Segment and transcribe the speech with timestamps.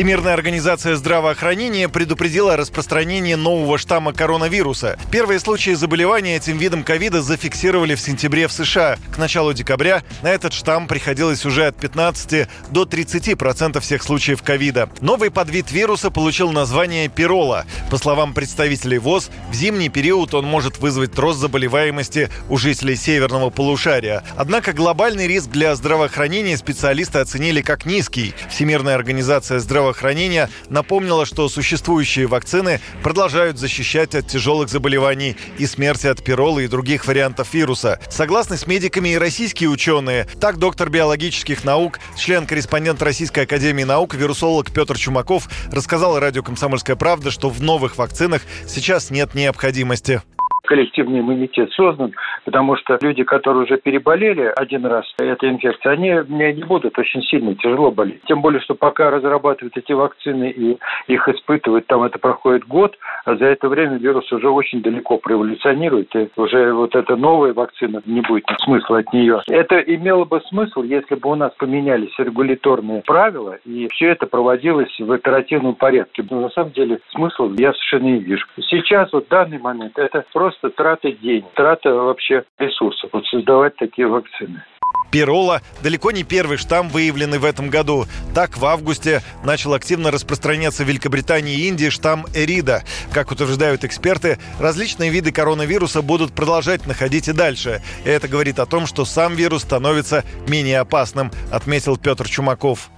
[0.00, 4.98] Всемирная организация здравоохранения предупредила о распространении нового штамма коронавируса.
[5.12, 8.96] Первые случаи заболевания этим видом ковида зафиксировали в сентябре в США.
[9.12, 14.42] К началу декабря на этот штамм приходилось уже от 15 до 30 процентов всех случаев
[14.42, 14.88] ковида.
[15.02, 17.66] Новый подвид вируса получил название пирола.
[17.90, 23.50] По словам представителей ВОЗ, в зимний период он может вызвать рост заболеваемости у жителей северного
[23.50, 24.24] полушария.
[24.38, 28.32] Однако глобальный риск для здравоохранения специалисты оценили как низкий.
[28.48, 36.06] Всемирная организация здравоохранения здравоохранения напомнила, что существующие вакцины продолжают защищать от тяжелых заболеваний и смерти
[36.06, 37.98] от пирола и других вариантов вируса.
[38.08, 40.26] Согласны с медиками и российские ученые.
[40.40, 47.30] Так доктор биологических наук, член-корреспондент Российской академии наук, вирусолог Петр Чумаков рассказал радио «Комсомольская правда»,
[47.30, 50.22] что в новых вакцинах сейчас нет необходимости
[50.70, 56.64] коллективный иммунитет создан, потому что люди, которые уже переболели один раз этой инфекцией, они не
[56.64, 58.22] будут очень сильно тяжело болеть.
[58.26, 63.36] Тем более, что пока разрабатывают эти вакцины и их испытывают, там это проходит год, а
[63.36, 68.20] за это время вирус уже очень далеко проэволюционирует, и уже вот эта новая вакцина не
[68.20, 69.42] будет смысла от нее.
[69.48, 74.94] Это имело бы смысл, если бы у нас поменялись регуляторные правила, и все это проводилось
[74.98, 76.24] в оперативном порядке.
[76.30, 78.46] Но на самом деле смысла я совершенно не вижу.
[78.68, 84.06] Сейчас, вот в данный момент, это просто трата денег, трата вообще ресурсов, вот создавать такие
[84.06, 84.62] вакцины.
[85.10, 88.06] Пирола– далеко не первый штамм, выявленный в этом году.
[88.34, 92.84] Так, в августе начал активно распространяться в Великобритании и Индии штамм Эрида.
[93.12, 97.82] Как утверждают эксперты, различные виды коронавируса будут продолжать находить и дальше.
[98.04, 102.90] И это говорит о том, что сам вирус становится менее опасным, отметил Петр Чумаков.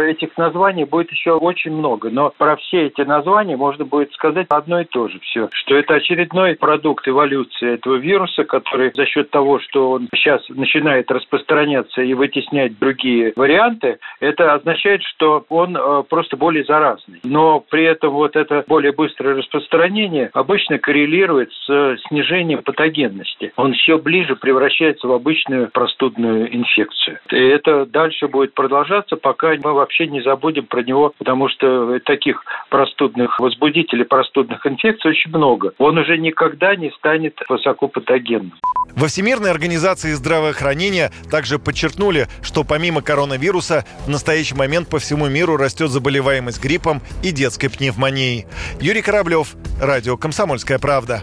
[0.00, 4.82] Этих названий будет еще очень много, но про все эти названия можно будет сказать одно
[4.82, 9.58] и то же все, что это очередной продукт эволюции этого вируса, который за счет того,
[9.58, 16.36] что он сейчас начинает распространяться и вытеснять другие варианты, это означает, что он э, просто
[16.36, 17.18] более заразный.
[17.24, 23.52] Но при этом вот это более быстрое распространение обычно коррелирует с снижением патогенности.
[23.56, 27.18] Он все ближе превращается в обычную простудную инфекцию.
[27.30, 31.98] И это дальше будет продолжаться, пока мы во вообще не забудем про него, потому что
[32.00, 35.72] таких простудных возбудителей простудных инфекций очень много.
[35.78, 38.52] Он уже никогда не станет высокопатогенным.
[38.94, 45.56] Во Всемирной организации здравоохранения также подчеркнули, что помимо коронавируса в настоящий момент по всему миру
[45.56, 48.46] растет заболеваемость гриппом и детской пневмонией.
[48.80, 51.22] Юрий Кораблев, Радио «Комсомольская правда».